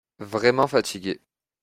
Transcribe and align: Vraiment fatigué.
Vraiment 0.17 0.65
fatigué. 0.65 1.21